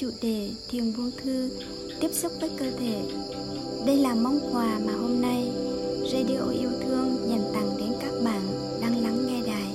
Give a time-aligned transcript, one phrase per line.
[0.00, 1.48] chủ đề thiền buông thư
[2.00, 3.02] tiếp xúc với cơ thể.
[3.86, 5.48] Đây là món quà mà hôm nay
[6.12, 8.42] Radio Yêu Thương dành tặng đến các bạn
[8.80, 9.72] đang lắng nghe đài.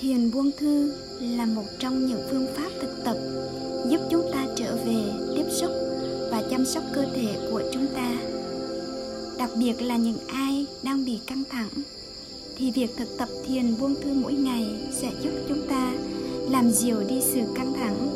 [0.00, 3.16] Thiền buông thư là một trong những phương pháp thực tập
[3.90, 5.02] giúp chúng ta trở về
[5.36, 5.70] tiếp xúc
[6.30, 8.16] và chăm sóc cơ thể của chúng ta
[9.38, 11.70] đặc biệt là những ai đang bị căng thẳng,
[12.56, 15.94] thì việc thực tập thiền buông thư mỗi ngày sẽ giúp chúng ta
[16.50, 18.08] làm dịu đi sự căng thẳng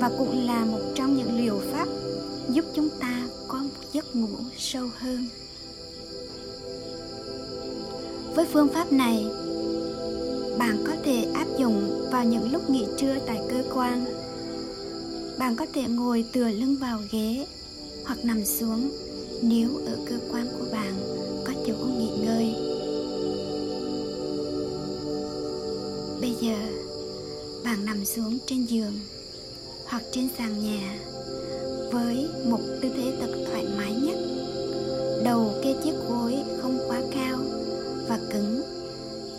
[0.00, 1.88] và cũng là một trong những liệu pháp
[2.48, 5.28] giúp chúng ta có một giấc ngủ sâu hơn.
[8.34, 9.26] Với phương pháp này,
[10.58, 14.04] bạn có thể áp dụng vào những lúc nghỉ trưa tại cơ quan.
[15.38, 17.46] Bạn có thể ngồi tựa lưng vào ghế
[18.04, 18.90] hoặc nằm xuống
[19.42, 20.94] nếu ở cơ quan của bạn
[21.44, 22.54] có chỗ nghỉ ngơi.
[26.20, 26.56] Bây giờ
[27.64, 29.00] bạn nằm xuống trên giường
[29.84, 30.98] hoặc trên sàn nhà
[31.92, 34.18] với một tư thế thật thoải mái nhất.
[35.24, 37.38] Đầu kê chiếc gối không quá cao
[38.08, 38.62] và cứng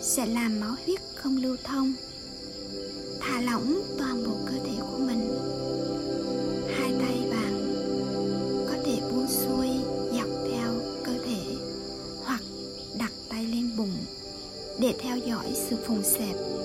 [0.02, 1.92] sẽ làm máu huyết không lưu thông,
[3.20, 5.38] thả lỏng toàn bộ cơ thể của mình.
[6.78, 7.54] Hai tay bạn
[8.68, 9.68] có thể buông xuôi,
[10.12, 10.72] dọc theo
[11.04, 11.42] cơ thể
[12.24, 12.40] hoặc
[12.98, 13.96] đặt tay lên bụng
[14.78, 16.55] để theo dõi sự phùng xẹp.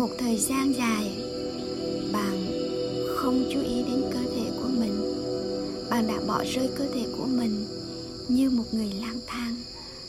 [0.00, 1.10] Một thời gian dài,
[2.12, 2.46] bạn
[3.16, 5.14] không chú ý đến cơ thể của mình.
[5.90, 7.66] Bạn đã bỏ rơi cơ thể của mình
[8.28, 9.56] như một người lang thang,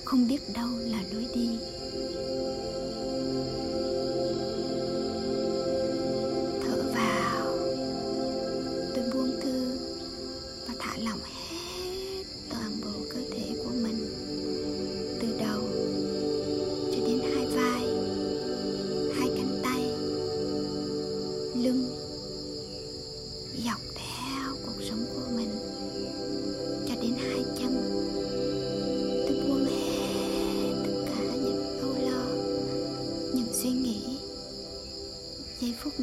[0.04, 1.50] không biết đâu là lối đi.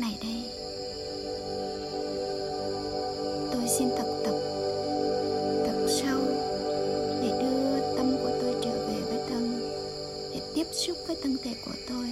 [0.08, 0.42] Này đây.
[3.52, 4.34] Tôi xin thực tập
[5.66, 6.20] thật sâu
[7.22, 9.60] để đưa tâm của tôi trở về với thân,
[10.32, 12.06] để tiếp xúc với thân thể của tôi.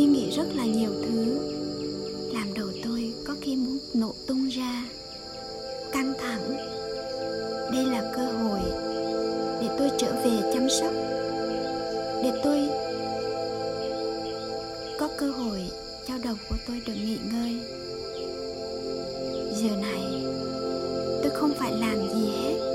[0.00, 1.38] Suy nghĩ rất là nhiều thứ.
[2.34, 4.84] Làm đầu tôi có khi muốn nổ tung ra,
[5.92, 6.56] căng thẳng.
[7.72, 8.60] Đây là cơ hội
[9.60, 10.92] để tôi trở về chăm sóc,
[12.22, 12.68] để tôi
[14.98, 15.60] có cơ hội
[16.08, 17.58] cho đầu của tôi được nghỉ ngơi.
[19.56, 20.24] Giờ này,
[21.22, 22.69] tôi không phải làm gì hết.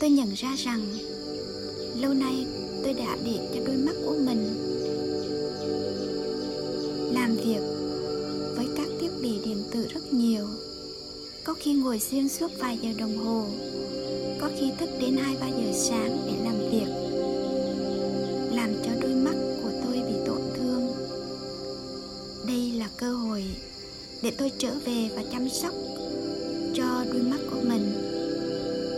[0.00, 0.80] Tôi nhận ra rằng,
[2.00, 2.46] lâu nay
[2.82, 4.70] tôi đã để cho đôi mắt của mình
[7.14, 7.60] làm việc
[8.56, 10.46] với các thiết bị điện tử rất nhiều.
[11.44, 13.44] Có khi ngồi xuyên suốt vài giờ đồng hồ,
[14.40, 16.92] có khi thức đến hai, ba giờ sáng để làm việc,
[18.56, 20.86] làm cho đôi mắt của tôi bị tổn thương.
[22.46, 23.44] Đây là cơ hội
[24.22, 25.74] để tôi trở về và chăm sóc
[26.74, 27.99] cho đôi mắt của mình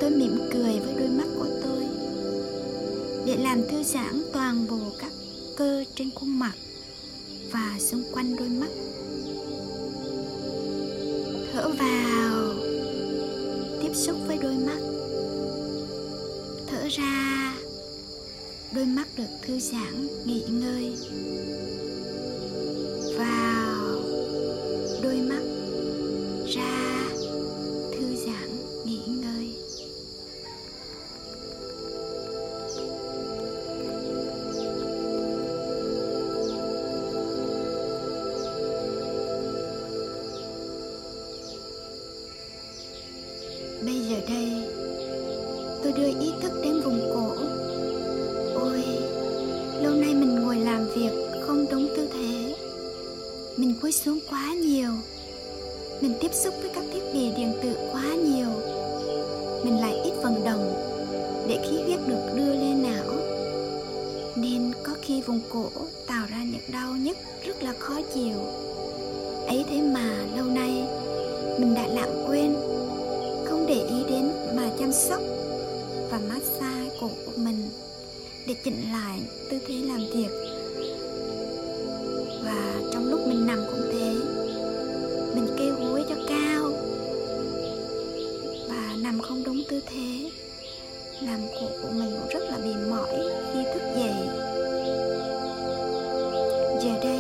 [0.03, 1.85] tôi mỉm cười với đôi mắt của tôi.
[3.27, 5.13] Để làm thư giãn toàn bộ các
[5.57, 6.53] cơ trên khuôn mặt
[7.53, 8.71] và xung quanh đôi mắt.
[11.53, 12.55] Thở vào,
[13.83, 14.79] tiếp xúc với đôi mắt.
[16.67, 17.55] Thở ra,
[18.75, 20.97] đôi mắt được thư giãn nghỉ ngơi.
[44.29, 44.53] Đây.
[45.83, 47.35] Tôi đưa ý thức đến vùng cổ.
[48.55, 48.85] Ôi,
[49.83, 51.11] lâu nay mình ngồi làm việc
[51.41, 52.55] không đúng tư thế.
[53.57, 54.91] Mình cúi xuống quá nhiều.
[56.01, 58.49] Mình tiếp xúc với các thiết bị điện tử quá nhiều.
[59.65, 60.75] Mình lại ít vận động
[61.49, 63.15] để khí huyết được đưa lên não.
[64.37, 65.69] Nên có khi vùng cổ
[66.07, 68.37] tạo ra những đau nhức rất là khó chịu.
[69.47, 70.85] Ấy thế mà lâu nay
[71.59, 72.55] mình đã lãng quên
[74.83, 75.21] chăm sóc
[76.11, 77.71] và massage cổ của mình
[78.47, 79.21] để chỉnh lại
[79.51, 80.31] tư thế làm việc.
[82.45, 84.15] Và trong lúc mình nằm cũng thế,
[85.35, 86.73] mình kêu gối cho cao
[88.69, 90.31] và nằm không đúng tư thế,
[91.21, 93.15] làm cổ của mình cũng rất là bị mỏi
[93.53, 94.29] khi thức dậy.
[96.83, 97.19] Giờ đây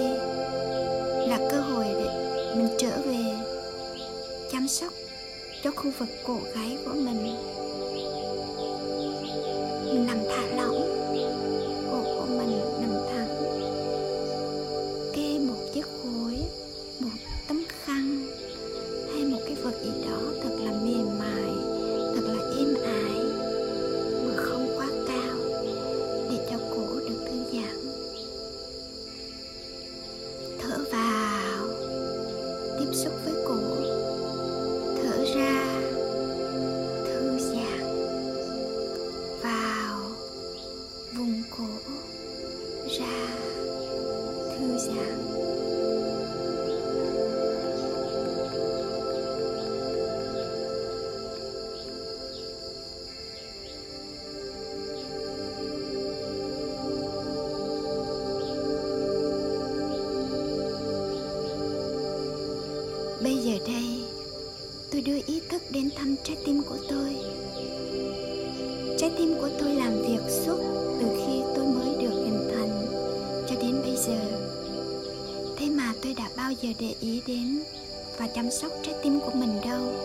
[1.28, 2.06] là cơ hội để
[2.56, 3.24] mình trở về
[4.52, 4.92] chăm sóc
[5.62, 7.71] cho khu vực cổ gáy của mình mình.
[78.34, 80.01] Chăm sóc trái tim của mình đâu.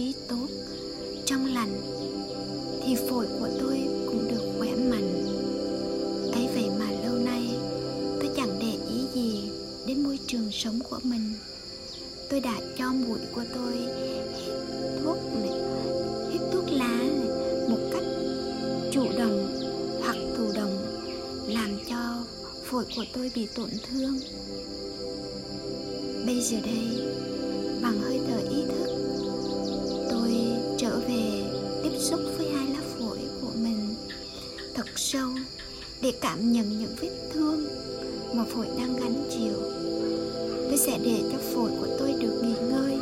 [0.00, 0.46] Khí tốt.
[1.24, 1.80] Trong lành
[2.84, 5.26] thì phổi của tôi cũng được khỏe mạnh.
[6.32, 7.48] Ấy vậy mà lâu nay
[8.20, 9.50] tôi chẳng để ý gì
[9.86, 11.32] đến môi trường sống của mình.
[12.30, 13.72] Tôi đã cho mũi của tôi
[14.36, 14.54] hít
[15.02, 15.60] thuốc này,
[16.32, 18.04] hít thuốc lá này, một cách
[18.92, 19.48] chủ động
[20.00, 20.78] hoặc thụ động
[21.46, 22.24] làm cho
[22.64, 24.18] phổi của tôi bị tổn thương.
[26.26, 26.88] Bây giờ đây
[27.82, 28.99] bằng hơi thở ý thức
[35.12, 35.28] sâu
[36.02, 37.66] để cảm nhận những vết thương
[38.32, 39.62] mà phổi đang gánh chịu.
[40.68, 42.98] Tôi sẽ để cho phổi của tôi được nghỉ ngơi,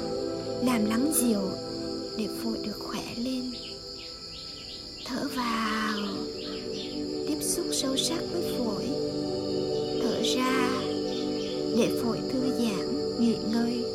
[0.62, 1.40] làm lắng dịu
[2.18, 3.52] để phổi được khỏe lên.
[5.04, 5.98] Thở vào,
[7.28, 8.84] tiếp xúc sâu sắc với phổi.
[10.02, 10.68] Thở ra
[11.76, 13.87] để phổi thư giãn, nghỉ ngơi.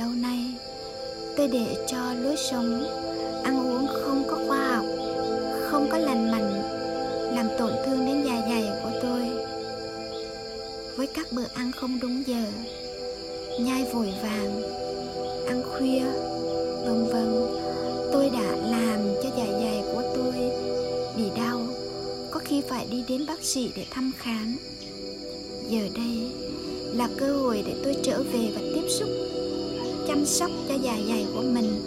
[0.00, 0.44] Lâu nay,
[1.36, 2.84] tôi để cho lối sống,
[3.44, 4.84] ăn uống không có khoa học,
[5.70, 6.62] không có lành mạnh,
[7.34, 9.20] làm tổn thương đến dạ dày của tôi.
[10.96, 12.42] Với các bữa ăn không đúng giờ,
[13.60, 14.62] nhai vội vàng,
[15.46, 16.04] ăn khuya,
[16.84, 17.46] vân vân,
[18.12, 20.34] tôi đã làm cho dạ dày của tôi
[21.16, 21.60] bị đau,
[22.30, 24.56] có khi phải đi đến bác sĩ để thăm khám.
[25.68, 26.30] Giờ đây
[26.94, 29.08] là cơ hội để tôi trở về và tiếp xúc
[30.20, 31.82] chăm sóc cho dạ dày của mình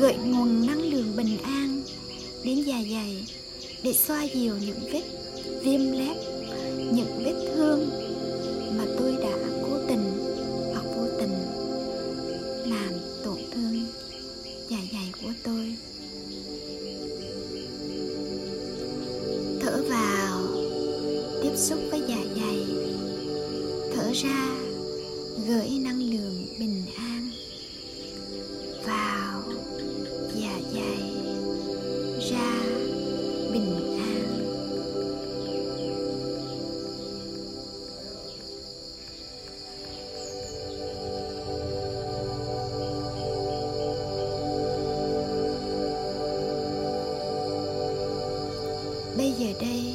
[0.00, 1.82] gợi nguồn năng lượng bình an
[2.44, 3.26] đến dạ dày
[3.82, 5.02] để xoa dịu những vết
[5.62, 6.16] viêm loét
[49.52, 49.94] giờ đây.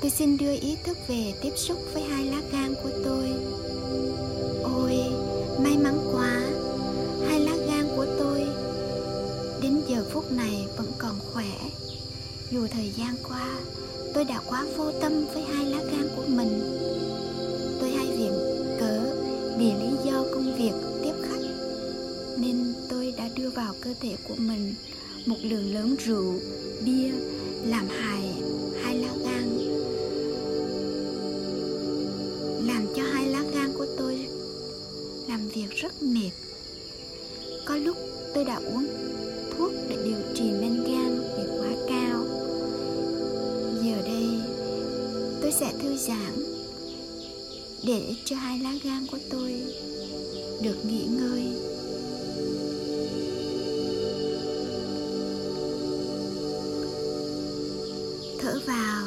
[0.00, 3.24] Tôi xin đưa ý thức về tiếp xúc với hai lá gan của tôi.
[4.62, 4.92] Ôi,
[5.58, 6.40] may mắn quá.
[7.28, 8.40] Hai lá gan của tôi
[9.62, 11.50] đến giờ phút này vẫn còn khỏe.
[12.50, 13.60] Dù thời gian qua,
[14.14, 16.60] tôi đã quá vô tâm với hai lá gan của mình.
[17.80, 18.32] Tôi hay viện
[18.80, 19.00] cớ
[19.58, 21.46] vì lý do công việc tiếp khách,
[22.38, 24.74] nên tôi đã đưa vào cơ thể của mình
[25.26, 26.34] một lượng lớn rượu,
[26.84, 27.10] bia
[27.64, 28.35] làm hại
[35.36, 36.30] làm việc rất mệt.
[37.64, 37.96] Có lúc
[38.34, 38.86] tôi đã uống
[39.50, 42.24] thuốc để điều trị men gan vì quá cao.
[43.82, 44.26] Giờ đây,
[45.42, 46.34] tôi sẽ thư giãn
[47.82, 49.62] để cho hai lá gan của tôi
[50.62, 51.42] được nghỉ ngơi.
[58.40, 59.06] Thở vào,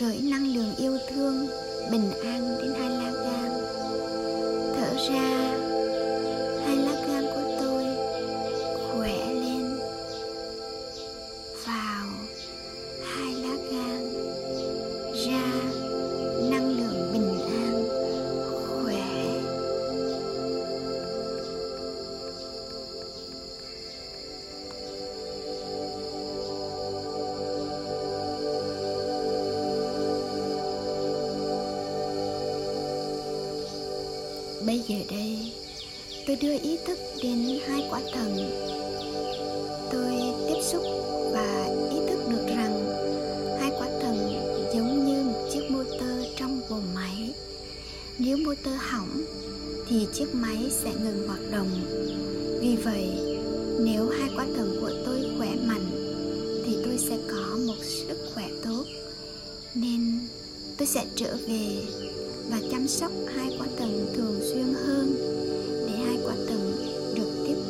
[0.00, 1.46] gửi năng lượng yêu thương,
[1.90, 3.27] bình an đến hai lá gan
[5.08, 5.47] thở
[36.40, 38.50] đưa ý thức đến hai quả thần.
[39.92, 40.12] Tôi
[40.48, 40.82] tiếp xúc
[41.32, 42.96] và ý thức được rằng
[43.60, 44.16] hai quả thần
[44.74, 47.32] giống như một chiếc motor trong bồn máy.
[48.18, 49.24] Nếu motor hỏng,
[49.88, 51.70] thì chiếc máy sẽ ngừng hoạt động.
[52.60, 53.08] Vì vậy,
[53.80, 55.86] nếu hai quả thần của tôi khỏe mạnh,
[56.66, 58.84] thì tôi sẽ có một sức khỏe tốt.
[59.74, 60.18] Nên
[60.78, 61.82] tôi sẽ trở về
[62.50, 65.37] và chăm sóc hai quả thần thường xuyên hơn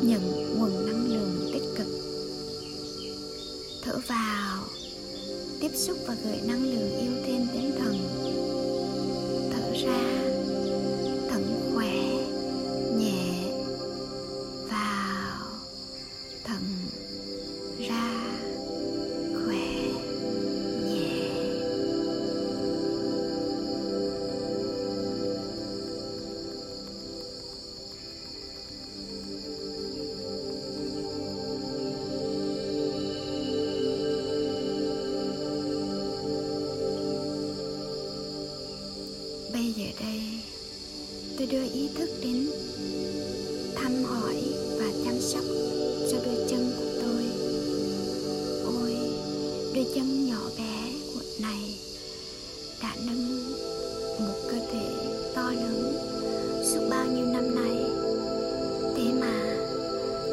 [0.09, 1.87] nhận nguồn năng lượng tích cực.
[3.83, 4.65] Thở vào,
[5.59, 8.38] tiếp xúc và gửi năng lượng yêu thương đến thần.
[53.07, 53.53] lưng
[54.19, 54.87] một cơ thể
[55.35, 55.93] to lớn
[56.63, 57.83] suốt bao nhiêu năm nay.
[58.95, 59.57] Thế mà,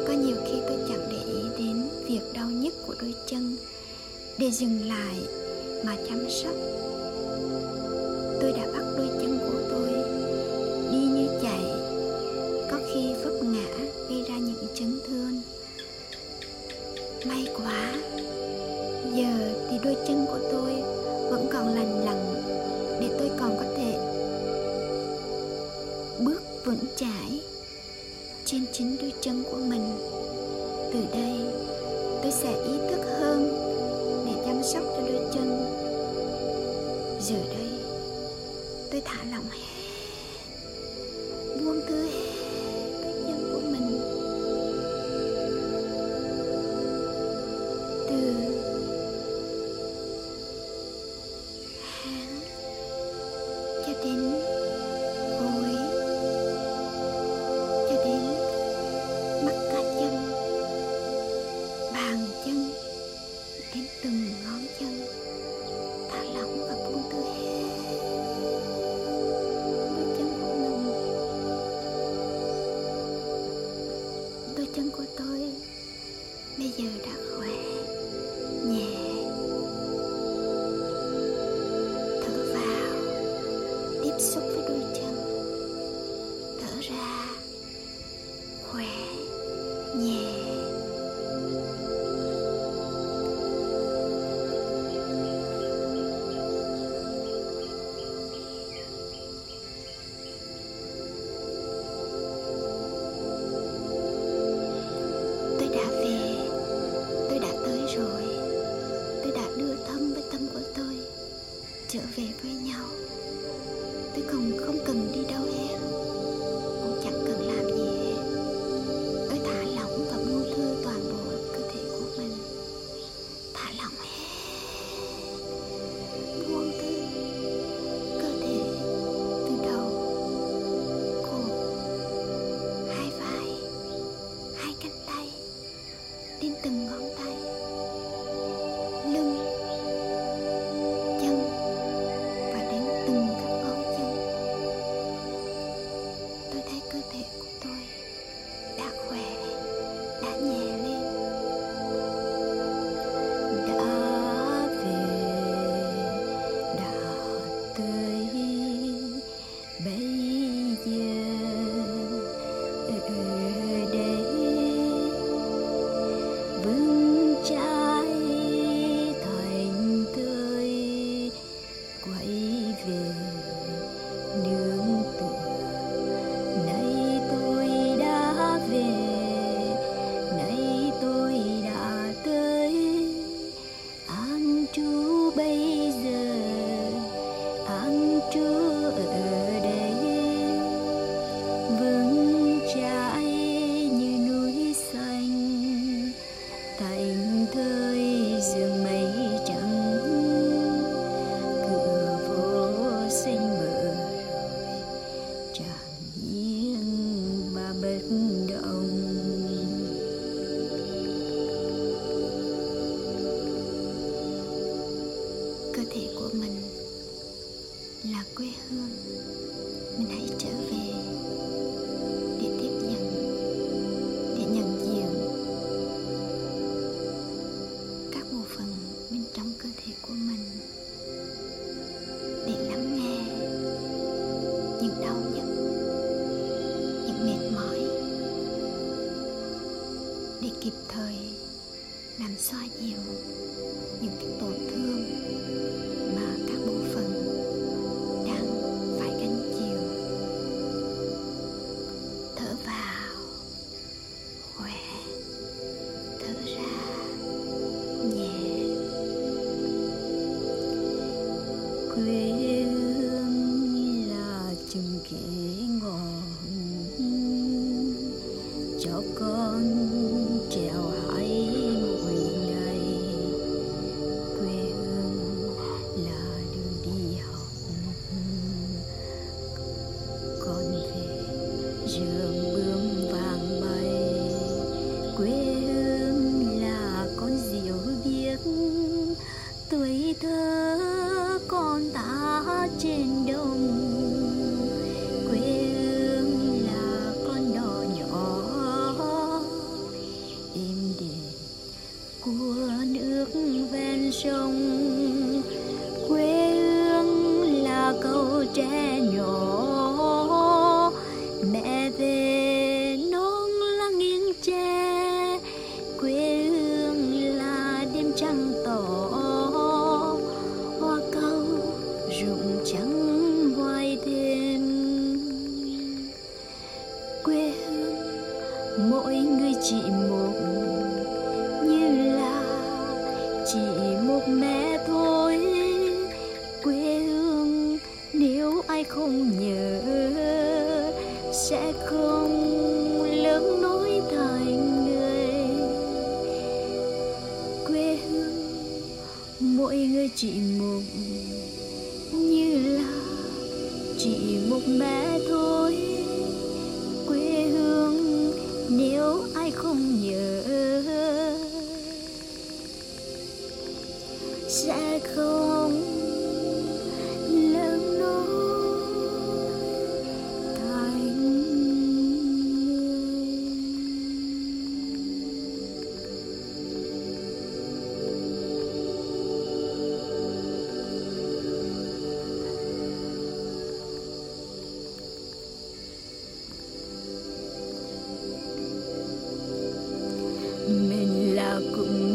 [0.07, 3.57] có nhiều khi tôi chẳng để ý đến việc đau nhức của đôi chân
[4.37, 5.15] để dừng lại
[5.85, 6.53] mà chăm sóc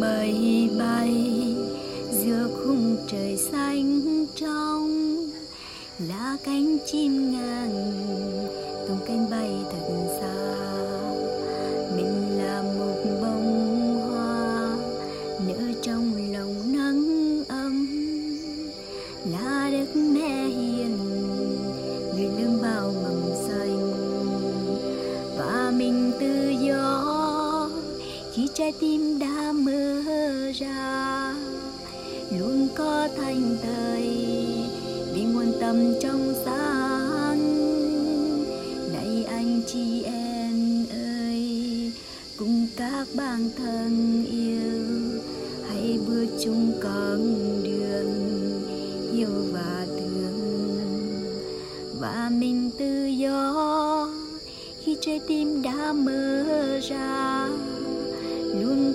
[0.03, 1.15] mây bay
[2.13, 4.01] giữa khung trời xanh
[4.37, 5.17] trong
[6.09, 7.71] là cánh chim ngàn
[8.89, 10.52] tung cánh bay thật xa.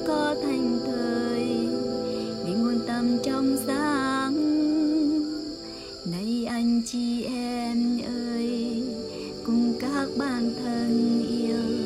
[0.07, 1.43] có thành thời,
[2.45, 4.35] vì nguồn tâm trong sáng.
[6.11, 7.99] Nay anh chị em
[8.35, 8.83] ơi,
[9.45, 11.76] cùng các bạn thân yêu.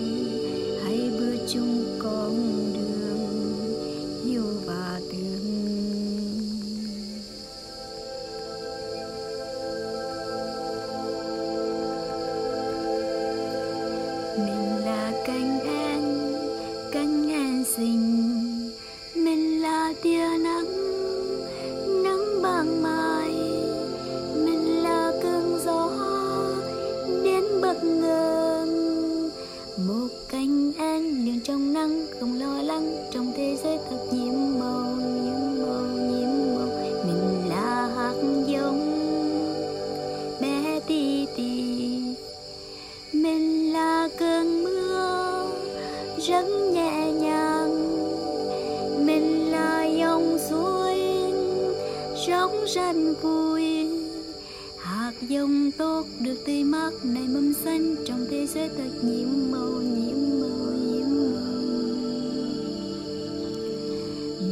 [55.31, 60.17] dòng tốt được tươi mát này mâm xanh trong thế giới thật nhiễm màu nhiễm
[60.39, 61.43] màu nhiễm màu.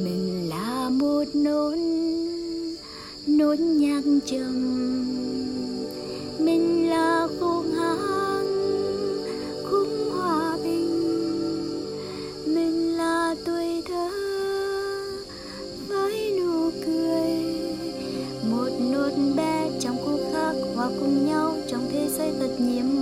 [0.04, 1.76] Mình là một nốt
[3.28, 5.09] nốt nhạc trầm.
[22.60, 22.99] 你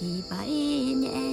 [0.00, 1.29] ティバリー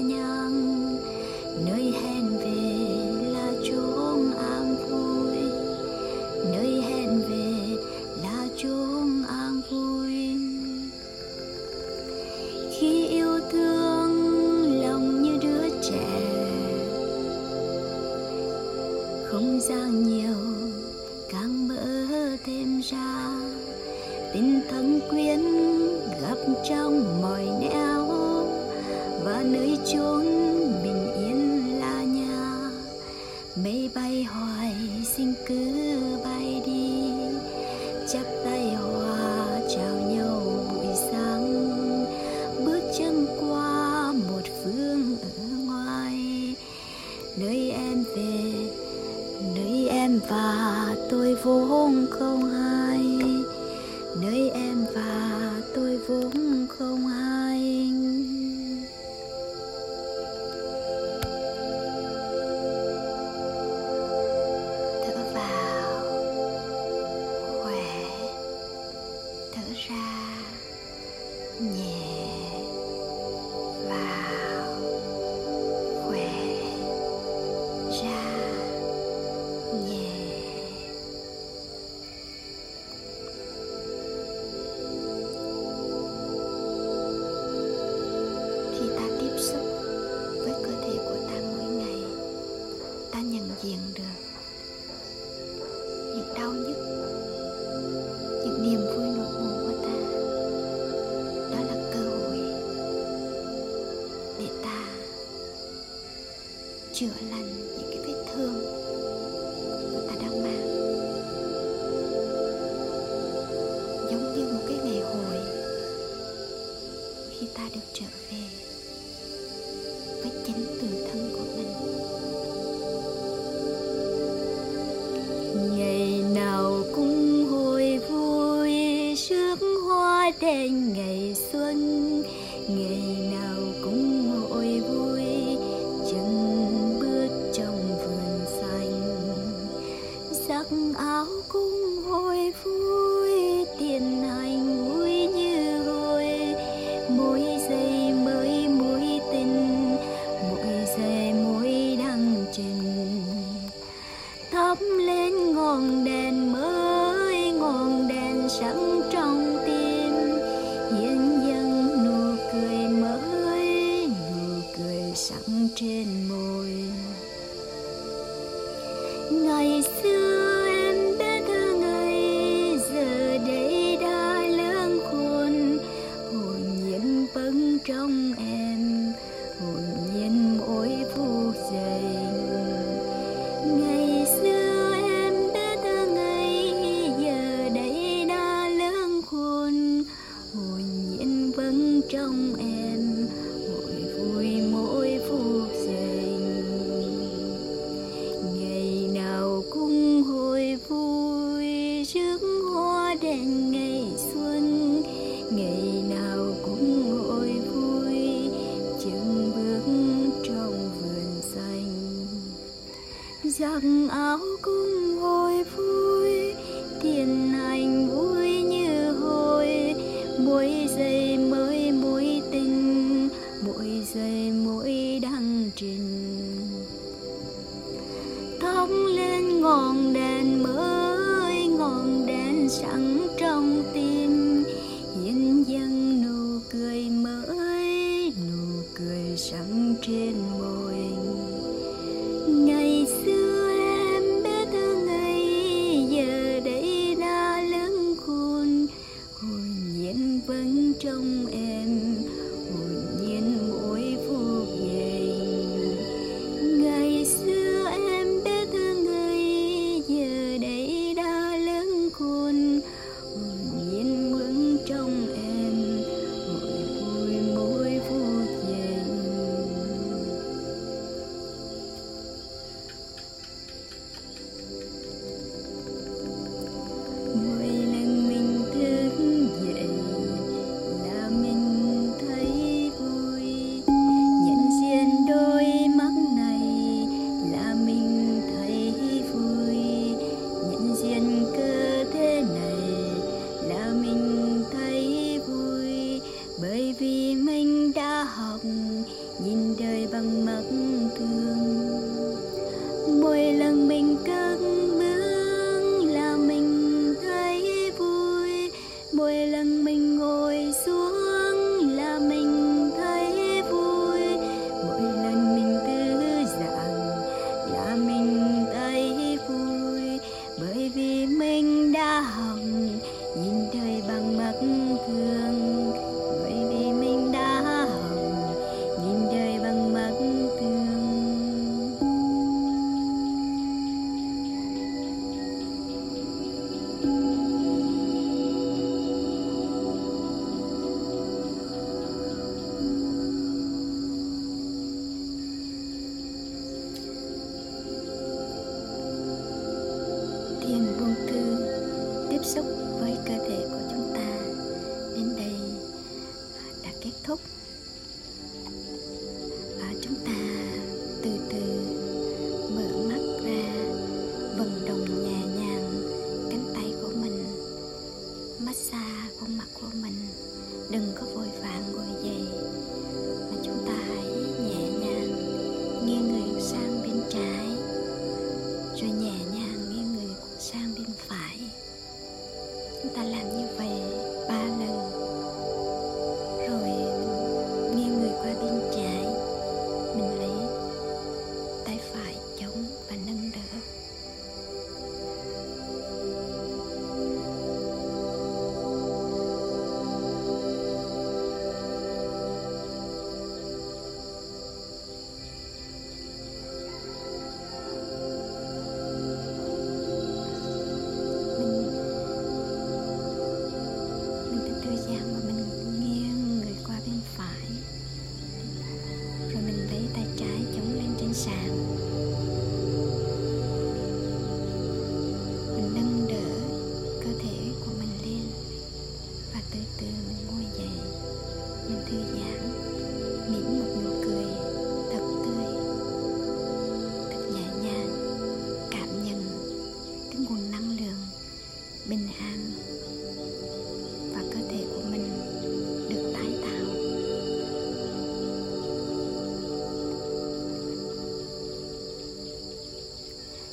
[56.47, 57.36] 空空啊
[106.97, 107.26] to.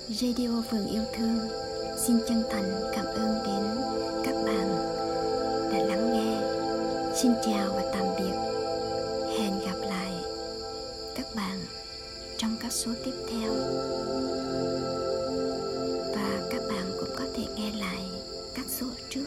[0.09, 1.39] Radio Vườn Yêu Thương
[1.97, 3.63] xin chân thành cảm ơn đến
[4.25, 4.69] các bạn
[5.73, 6.41] đã lắng nghe.
[7.17, 8.35] Xin chào và tạm biệt.
[9.39, 10.13] Hẹn gặp lại
[11.15, 11.61] các bạn
[12.39, 13.53] trong các số tiếp theo.
[16.15, 18.05] Và các bạn cũng có thể nghe lại
[18.55, 19.27] các số trước.